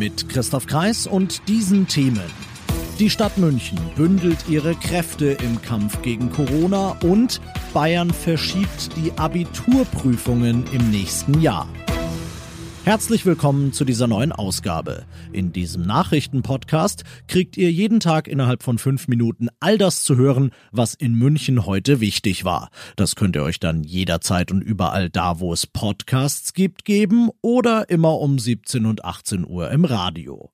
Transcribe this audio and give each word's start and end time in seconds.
Mit 0.00 0.30
Christoph 0.30 0.66
Kreis 0.66 1.06
und 1.06 1.46
diesen 1.46 1.86
Themen. 1.86 2.22
Die 2.98 3.10
Stadt 3.10 3.36
München 3.36 3.78
bündelt 3.96 4.48
ihre 4.48 4.74
Kräfte 4.74 5.26
im 5.26 5.60
Kampf 5.60 6.00
gegen 6.00 6.32
Corona 6.32 6.96
und 7.02 7.38
Bayern 7.74 8.10
verschiebt 8.10 8.96
die 8.96 9.12
Abiturprüfungen 9.18 10.64
im 10.72 10.90
nächsten 10.90 11.42
Jahr. 11.42 11.68
Herzlich 12.84 13.26
willkommen 13.26 13.74
zu 13.74 13.84
dieser 13.84 14.06
neuen 14.06 14.32
Ausgabe. 14.32 15.04
In 15.32 15.52
diesem 15.52 15.82
Nachrichtenpodcast 15.82 17.04
kriegt 17.28 17.58
ihr 17.58 17.70
jeden 17.70 18.00
Tag 18.00 18.26
innerhalb 18.26 18.62
von 18.62 18.78
fünf 18.78 19.06
Minuten 19.06 19.48
all 19.60 19.76
das 19.76 20.02
zu 20.02 20.16
hören, 20.16 20.50
was 20.72 20.94
in 20.94 21.12
München 21.12 21.66
heute 21.66 22.00
wichtig 22.00 22.46
war. 22.46 22.70
Das 22.96 23.16
könnt 23.16 23.36
ihr 23.36 23.42
euch 23.42 23.60
dann 23.60 23.84
jederzeit 23.84 24.50
und 24.50 24.62
überall 24.62 25.10
da, 25.10 25.40
wo 25.40 25.52
es 25.52 25.66
Podcasts 25.66 26.54
gibt, 26.54 26.86
geben 26.86 27.28
oder 27.42 27.90
immer 27.90 28.18
um 28.18 28.38
17 28.38 28.86
und 28.86 29.04
18 29.04 29.46
Uhr 29.46 29.70
im 29.70 29.84
Radio. 29.84 30.50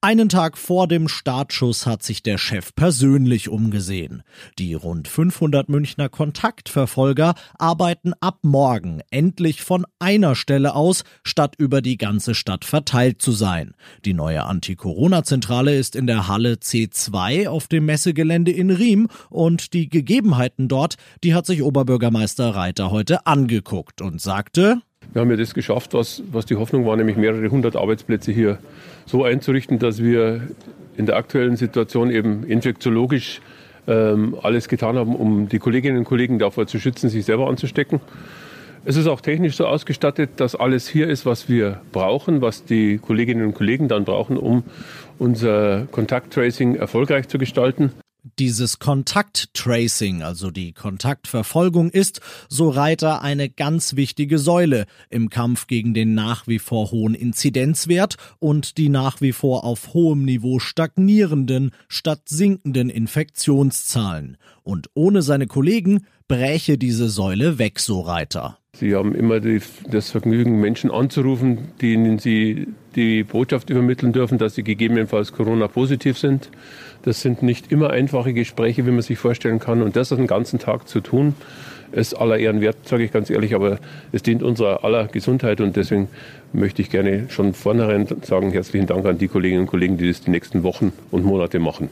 Einen 0.00 0.28
Tag 0.28 0.56
vor 0.56 0.86
dem 0.86 1.08
Startschuss 1.08 1.84
hat 1.84 2.04
sich 2.04 2.22
der 2.22 2.38
Chef 2.38 2.72
persönlich 2.76 3.48
umgesehen. 3.48 4.22
Die 4.56 4.74
rund 4.74 5.08
500 5.08 5.68
Münchner 5.68 6.08
Kontaktverfolger 6.08 7.34
arbeiten 7.58 8.12
ab 8.20 8.38
morgen 8.42 9.00
endlich 9.10 9.60
von 9.60 9.84
einer 9.98 10.36
Stelle 10.36 10.76
aus, 10.76 11.02
statt 11.24 11.56
über 11.58 11.82
die 11.82 11.96
ganze 11.96 12.36
Stadt 12.36 12.64
verteilt 12.64 13.20
zu 13.20 13.32
sein. 13.32 13.74
Die 14.04 14.14
neue 14.14 14.44
Anti-Corona-Zentrale 14.44 15.74
ist 15.74 15.96
in 15.96 16.06
der 16.06 16.28
Halle 16.28 16.54
C2 16.54 17.48
auf 17.48 17.66
dem 17.66 17.86
Messegelände 17.86 18.52
in 18.52 18.70
Riem 18.70 19.08
und 19.30 19.72
die 19.72 19.88
Gegebenheiten 19.88 20.68
dort, 20.68 20.94
die 21.24 21.34
hat 21.34 21.44
sich 21.44 21.60
Oberbürgermeister 21.60 22.54
Reiter 22.54 22.92
heute 22.92 23.26
angeguckt 23.26 24.00
und 24.00 24.20
sagte, 24.20 24.80
wir 25.12 25.22
haben 25.22 25.30
ja 25.30 25.36
das 25.36 25.54
geschafft, 25.54 25.94
was, 25.94 26.22
was 26.30 26.46
die 26.46 26.56
Hoffnung 26.56 26.86
war, 26.86 26.96
nämlich 26.96 27.16
mehrere 27.16 27.48
hundert 27.50 27.76
Arbeitsplätze 27.76 28.32
hier 28.32 28.58
so 29.06 29.24
einzurichten, 29.24 29.78
dass 29.78 30.02
wir 30.02 30.42
in 30.96 31.06
der 31.06 31.16
aktuellen 31.16 31.56
Situation 31.56 32.10
eben 32.10 32.44
infektiologisch 32.44 33.40
ähm, 33.86 34.36
alles 34.42 34.68
getan 34.68 34.96
haben, 34.96 35.16
um 35.16 35.48
die 35.48 35.58
Kolleginnen 35.58 35.98
und 35.98 36.04
Kollegen 36.04 36.38
davor 36.38 36.66
zu 36.66 36.78
schützen, 36.78 37.08
sich 37.08 37.24
selber 37.24 37.48
anzustecken. 37.48 38.00
Es 38.84 38.96
ist 38.96 39.06
auch 39.06 39.20
technisch 39.20 39.56
so 39.56 39.66
ausgestattet, 39.66 40.30
dass 40.36 40.54
alles 40.54 40.88
hier 40.88 41.08
ist, 41.08 41.26
was 41.26 41.48
wir 41.48 41.80
brauchen, 41.92 42.42
was 42.42 42.64
die 42.64 42.98
Kolleginnen 42.98 43.44
und 43.44 43.54
Kollegen 43.54 43.88
dann 43.88 44.04
brauchen, 44.04 44.36
um 44.36 44.62
unser 45.18 45.86
Kontakttracing 45.90 46.76
erfolgreich 46.76 47.28
zu 47.28 47.38
gestalten. 47.38 47.92
Dieses 48.38 48.78
Kontakttracing, 48.78 50.22
also 50.22 50.52
die 50.52 50.72
Kontaktverfolgung, 50.72 51.90
ist, 51.90 52.20
so 52.48 52.70
Reiter, 52.70 53.20
eine 53.22 53.48
ganz 53.48 53.96
wichtige 53.96 54.38
Säule 54.38 54.86
im 55.10 55.28
Kampf 55.28 55.66
gegen 55.66 55.92
den 55.92 56.14
nach 56.14 56.46
wie 56.46 56.60
vor 56.60 56.92
hohen 56.92 57.14
Inzidenzwert 57.14 58.16
und 58.38 58.78
die 58.78 58.90
nach 58.90 59.20
wie 59.20 59.32
vor 59.32 59.64
auf 59.64 59.92
hohem 59.92 60.24
Niveau 60.24 60.60
stagnierenden 60.60 61.72
statt 61.88 62.28
sinkenden 62.28 62.90
Infektionszahlen. 62.90 64.36
Und 64.62 64.88
ohne 64.94 65.22
seine 65.22 65.48
Kollegen 65.48 66.06
bräche 66.28 66.78
diese 66.78 67.08
Säule 67.08 67.58
weg, 67.58 67.80
so 67.80 68.00
Reiter. 68.00 68.57
Sie 68.78 68.94
haben 68.94 69.12
immer 69.12 69.40
die, 69.40 69.60
das 69.90 70.10
Vergnügen, 70.12 70.60
Menschen 70.60 70.92
anzurufen, 70.92 71.58
denen 71.82 72.20
Sie 72.20 72.68
die 72.94 73.24
Botschaft 73.24 73.70
übermitteln 73.70 74.12
dürfen, 74.12 74.38
dass 74.38 74.54
sie 74.54 74.62
gegebenenfalls 74.62 75.32
Corona-positiv 75.32 76.18
sind. 76.18 76.50
Das 77.02 77.22
sind 77.22 77.42
nicht 77.42 77.72
immer 77.72 77.90
einfache 77.90 78.32
Gespräche, 78.32 78.86
wie 78.86 78.90
man 78.90 79.02
sich 79.02 79.18
vorstellen 79.18 79.58
kann. 79.58 79.82
Und 79.82 79.96
das 79.96 80.10
den 80.10 80.26
ganzen 80.26 80.58
Tag 80.58 80.88
zu 80.88 81.00
tun, 81.00 81.34
ist 81.92 82.14
aller 82.14 82.38
Ehren 82.38 82.60
wert, 82.60 82.76
sage 82.84 83.04
ich 83.04 83.12
ganz 83.12 83.30
ehrlich. 83.30 83.54
Aber 83.54 83.78
es 84.12 84.22
dient 84.22 84.42
unserer 84.42 84.84
aller 84.84 85.06
Gesundheit. 85.06 85.60
Und 85.60 85.76
deswegen 85.76 86.08
möchte 86.52 86.82
ich 86.82 86.90
gerne 86.90 87.26
schon 87.30 87.54
vornherein 87.54 88.06
sagen, 88.22 88.50
herzlichen 88.52 88.86
Dank 88.86 89.06
an 89.06 89.18
die 89.18 89.28
Kolleginnen 89.28 89.62
und 89.62 89.68
Kollegen, 89.68 89.96
die 89.96 90.08
das 90.08 90.20
die 90.20 90.30
nächsten 90.30 90.62
Wochen 90.62 90.92
und 91.10 91.24
Monate 91.24 91.58
machen. 91.58 91.90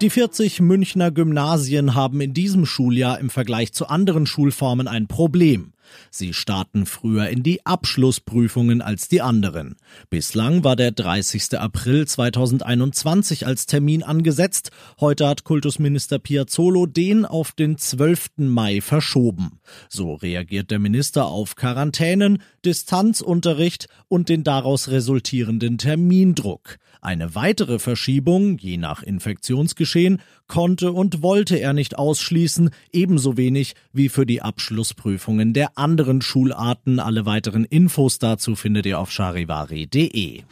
Die 0.00 0.10
40 0.10 0.60
Münchner 0.60 1.10
Gymnasien 1.10 1.96
haben 1.96 2.20
in 2.20 2.32
diesem 2.32 2.66
Schuljahr 2.66 3.18
im 3.18 3.30
Vergleich 3.30 3.72
zu 3.72 3.88
anderen 3.88 4.26
Schulformen 4.26 4.86
ein 4.86 5.08
Problem. 5.08 5.72
Sie 6.10 6.32
starten 6.32 6.86
früher 6.86 7.28
in 7.28 7.42
die 7.42 7.64
Abschlussprüfungen 7.66 8.80
als 8.80 9.08
die 9.08 9.22
anderen. 9.22 9.76
Bislang 10.10 10.64
war 10.64 10.76
der 10.76 10.92
30. 10.92 11.58
April 11.58 12.06
2021 12.06 13.46
als 13.46 13.66
Termin 13.66 14.02
angesetzt. 14.02 14.70
Heute 15.00 15.28
hat 15.28 15.44
Kultusminister 15.44 16.18
Piazzolo 16.18 16.86
den 16.86 17.24
auf 17.24 17.52
den 17.52 17.78
12. 17.78 18.30
Mai 18.38 18.80
verschoben. 18.80 19.60
So 19.88 20.14
reagiert 20.14 20.70
der 20.70 20.78
Minister 20.78 21.26
auf 21.26 21.56
Quarantänen, 21.56 22.42
Distanzunterricht 22.64 23.88
und 24.08 24.28
den 24.28 24.44
daraus 24.44 24.88
resultierenden 24.88 25.78
Termindruck. 25.78 26.78
Eine 27.00 27.34
weitere 27.36 27.78
Verschiebung, 27.78 28.58
je 28.58 28.76
nach 28.76 29.02
Infektionsgeschehen, 29.02 30.20
konnte 30.48 30.92
und 30.92 31.22
wollte 31.22 31.56
er 31.56 31.72
nicht 31.72 31.96
ausschließen, 31.96 32.70
ebenso 32.92 33.36
wenig 33.36 33.74
wie 33.92 34.08
für 34.08 34.26
die 34.26 34.42
Abschlussprüfungen 34.42 35.52
der 35.52 35.77
anderen 35.78 36.20
Schularten. 36.20 37.00
Alle 37.00 37.26
weiteren 37.26 37.64
Infos 37.64 38.18
dazu 38.18 38.56
findet 38.56 38.86
ihr 38.86 38.98
auf 38.98 39.10
charivari.de. 39.10 40.42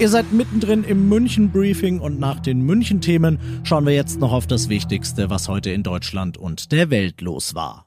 Ihr 0.00 0.08
seid 0.08 0.32
mittendrin 0.32 0.82
im 0.82 1.08
München-Briefing 1.08 2.00
und 2.00 2.18
nach 2.18 2.40
den 2.40 2.62
München-Themen 2.62 3.38
schauen 3.62 3.86
wir 3.86 3.94
jetzt 3.94 4.18
noch 4.18 4.32
auf 4.32 4.46
das 4.46 4.68
Wichtigste, 4.68 5.30
was 5.30 5.48
heute 5.48 5.70
in 5.70 5.84
Deutschland 5.84 6.36
und 6.36 6.72
der 6.72 6.90
Welt 6.90 7.20
los 7.20 7.54
war. 7.54 7.83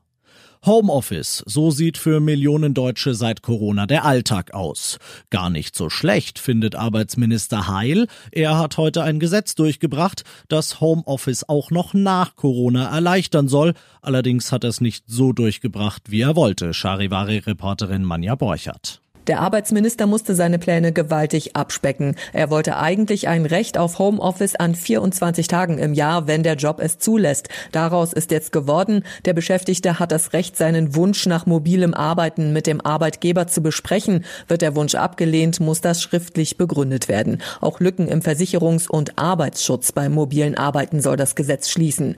Homeoffice, 0.67 1.43
so 1.45 1.71
sieht 1.71 1.97
für 1.97 2.19
Millionen 2.19 2.73
Deutsche 2.73 3.13
seit 3.13 3.41
Corona 3.41 3.85
der 3.85 4.03
Alltag 4.03 4.53
aus. 4.53 4.99
Gar 5.29 5.49
nicht 5.49 5.77
so 5.77 5.89
schlecht, 5.89 6.39
findet 6.39 6.75
Arbeitsminister 6.75 7.69
Heil. 7.69 8.07
Er 8.31 8.57
hat 8.57 8.75
heute 8.75 9.01
ein 9.01 9.19
Gesetz 9.19 9.55
durchgebracht, 9.55 10.25
das 10.49 10.81
Homeoffice 10.81 11.47
auch 11.47 11.71
noch 11.71 11.93
nach 11.93 12.35
Corona 12.35 12.93
erleichtern 12.93 13.47
soll. 13.47 13.75
Allerdings 14.01 14.51
hat 14.51 14.65
er 14.65 14.69
es 14.69 14.81
nicht 14.81 15.05
so 15.07 15.31
durchgebracht, 15.31 16.11
wie 16.11 16.21
er 16.21 16.35
wollte. 16.35 16.73
Charivari-Reporterin 16.73 18.03
Manja 18.03 18.35
Borchert. 18.35 19.01
Der 19.27 19.41
Arbeitsminister 19.41 20.07
musste 20.07 20.35
seine 20.35 20.57
Pläne 20.57 20.93
gewaltig 20.93 21.55
abspecken. 21.55 22.15
Er 22.31 22.49
wollte 22.49 22.77
eigentlich 22.77 23.27
ein 23.27 23.45
Recht 23.45 23.77
auf 23.77 23.99
Homeoffice 23.99 24.55
an 24.55 24.73
24 24.73 25.49
Tagen 25.49 25.77
im 25.79 25.93
Jahr, 25.93 26.27
wenn 26.27 26.43
der 26.43 26.55
Job 26.55 26.79
es 26.79 26.97
zulässt. 26.97 27.49
Daraus 27.73 28.13
ist 28.13 28.31
jetzt 28.31 28.53
geworden, 28.53 29.03
der 29.25 29.33
Beschäftigte 29.33 29.99
hat 29.99 30.13
das 30.13 30.31
Recht, 30.31 30.55
seinen 30.55 30.95
Wunsch 30.95 31.25
nach 31.25 31.45
mobilem 31.45 31.93
Arbeiten 31.93 32.53
mit 32.53 32.67
dem 32.67 32.79
Arbeitgeber 32.79 33.47
zu 33.47 33.61
besprechen. 33.61 34.23
Wird 34.47 34.61
der 34.61 34.75
Wunsch 34.75 34.95
abgelehnt, 34.95 35.59
muss 35.59 35.81
das 35.81 36.01
schriftlich 36.01 36.57
begründet 36.57 37.09
werden. 37.09 37.41
Auch 37.59 37.81
Lücken 37.81 38.07
im 38.07 38.21
Versicherungs- 38.21 38.87
und 38.87 39.19
Arbeitsschutz 39.19 39.91
beim 39.91 40.13
mobilen 40.13 40.57
Arbeiten 40.57 41.01
soll 41.01 41.17
das 41.17 41.35
Gesetz 41.35 41.69
schließen. 41.69 42.15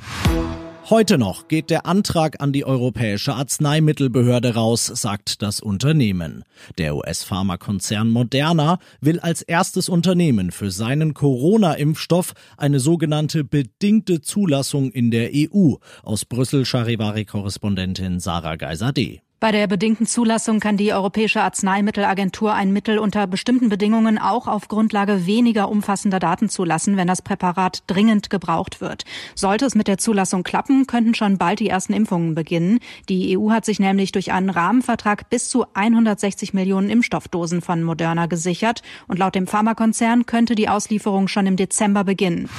Heute 0.90 1.20
noch 1.20 1.48
geht 1.48 1.70
der 1.70 1.86
Antrag 1.86 2.42
an 2.42 2.52
die 2.52 2.66
Europäische 2.66 3.36
Arzneimittelbehörde 3.36 4.56
raus, 4.56 4.88
sagt 4.88 5.44
das 5.44 5.60
Unternehmen. 5.60 6.44
Der 6.80 6.96
US-Pharmakonzern 6.96 8.10
Moderna 8.10 8.80
will 9.00 9.20
als 9.20 9.44
erstes 9.44 9.88
Unternehmen 9.88 10.50
für 10.50 10.72
seinen 10.72 11.14
Corona-Impfstoff 11.14 12.34
eine 12.58 12.80
sogenannte 12.80 13.44
bedingte 13.44 14.22
Zulassung 14.22 14.90
in 14.90 15.12
der 15.12 15.30
EU. 15.32 15.76
Aus 16.02 16.26
Brüssel 16.26 16.66
Charivari-Korrespondentin 16.66 18.20
Sarah 18.20 18.56
Geiser-D. 18.56 19.22
Bei 19.40 19.54
der 19.54 19.68
bedingten 19.68 20.06
Zulassung 20.06 20.60
kann 20.60 20.76
die 20.76 20.92
Europäische 20.92 21.42
Arzneimittelagentur 21.42 22.54
ein 22.54 22.74
Mittel 22.74 23.00
unter 23.00 23.26
bestimmten 23.26 23.70
Bedingungen 23.70 24.18
auch 24.18 24.48
auf 24.48 24.68
Grundlage 24.68 25.26
weniger 25.26 25.70
umfassender 25.70 26.20
Daten 26.20 26.50
zulassen, 26.50 26.98
wenn 26.98 27.08
das 27.08 27.22
Präparat 27.22 27.84
dringend 27.88 28.30
gebraucht 28.30 28.82
wird. 28.82 29.06
Sollte 29.36 29.66
es 29.66 29.76
mit 29.76 29.88
der 29.88 29.98
Zulassung 29.98 30.44
klappen, 30.44 30.88
könnten 30.88 31.16
schon 31.16 31.38
bald 31.38 31.62
die 31.62 31.70
ersten 31.70 31.94
Impfungen 31.94 32.36
beginnen. 32.36 32.80
Die 33.08 33.38
EU 33.38 33.52
hat 33.52 33.64
sich 33.64 33.80
nämlich 33.80 34.12
durch 34.12 34.34
einen 34.34 34.50
Rahmenvertrag 34.50 35.30
bis 35.30 35.48
zu 35.48 35.66
160 35.74 36.54
Millionen 36.54 36.90
Impfstoffdosen 36.90 37.62
von 37.62 37.82
Moderna 37.82 38.26
gesichert 38.26 38.82
und 39.08 39.20
laut 39.20 39.36
dem 39.36 39.48
Pharmakonzern 39.48 40.26
könnte 40.26 40.54
die 40.56 40.68
Auslieferung 40.68 41.30
schon 41.30 41.48
im 41.48 41.56
Dezember 41.56 42.04
beginnen. 42.04 42.50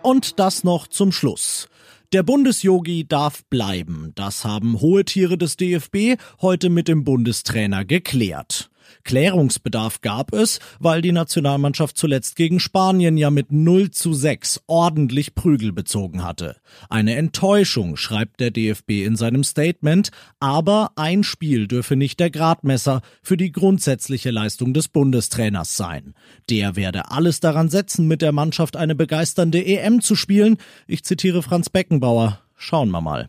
Und 0.00 0.38
das 0.38 0.64
noch 0.64 0.86
zum 0.86 1.12
Schluss. 1.12 1.68
Der 2.14 2.22
Bundesyogi 2.22 3.08
darf 3.08 3.44
bleiben. 3.46 4.12
Das 4.14 4.44
haben 4.44 4.80
hohe 4.80 5.04
Tiere 5.04 5.36
des 5.36 5.56
DFB 5.56 6.16
heute 6.40 6.70
mit 6.70 6.86
dem 6.86 7.02
Bundestrainer 7.02 7.84
geklärt. 7.84 8.70
Klärungsbedarf 9.04 10.00
gab 10.00 10.32
es, 10.32 10.60
weil 10.78 11.02
die 11.02 11.12
Nationalmannschaft 11.12 11.96
zuletzt 11.96 12.36
gegen 12.36 12.60
Spanien 12.60 13.16
ja 13.16 13.30
mit 13.30 13.52
0 13.52 13.90
zu 13.90 14.12
6 14.12 14.62
ordentlich 14.66 15.34
Prügel 15.34 15.72
bezogen 15.72 16.24
hatte. 16.24 16.56
Eine 16.88 17.16
Enttäuschung, 17.16 17.96
schreibt 17.96 18.40
der 18.40 18.50
DFB 18.50 19.04
in 19.04 19.16
seinem 19.16 19.44
Statement, 19.44 20.10
aber 20.40 20.92
ein 20.96 21.24
Spiel 21.24 21.66
dürfe 21.66 21.96
nicht 21.96 22.20
der 22.20 22.30
Gradmesser 22.30 23.02
für 23.22 23.36
die 23.36 23.52
grundsätzliche 23.52 24.30
Leistung 24.30 24.74
des 24.74 24.88
Bundestrainers 24.88 25.76
sein. 25.76 26.14
Der 26.50 26.76
werde 26.76 27.10
alles 27.10 27.40
daran 27.40 27.68
setzen, 27.68 28.06
mit 28.08 28.22
der 28.22 28.32
Mannschaft 28.32 28.76
eine 28.76 28.94
begeisternde 28.94 29.64
EM 29.64 30.00
zu 30.00 30.14
spielen. 30.14 30.58
Ich 30.86 31.04
zitiere 31.04 31.42
Franz 31.42 31.70
Beckenbauer. 31.70 32.40
Schauen 32.56 32.90
wir 32.90 33.00
mal. 33.00 33.28